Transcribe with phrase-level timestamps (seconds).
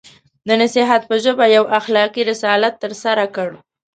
[0.47, 3.49] د نصیحت په ژبه یو اخلاقي رسالت ترسره کړ.